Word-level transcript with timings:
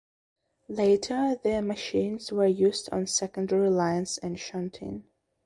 Later 0.67 1.39
the 1.43 1.61
machines 1.61 2.31
were 2.31 2.47
used 2.47 2.89
on 2.91 3.05
secondary 3.05 3.69
lines 3.69 4.17
and 4.17 4.39
shunting. 4.39 5.03